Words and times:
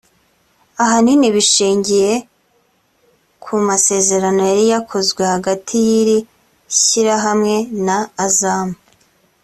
ahanini 0.83 1.27
bishingiye 1.35 2.11
ku 3.43 3.53
masezerano 3.67 4.41
yari 4.49 4.63
yakozwe 4.73 5.21
hagati 5.33 5.73
y’iri 5.87 6.17
shyirahamwe 6.81 7.55
na 7.85 7.97
Azam 8.25 8.67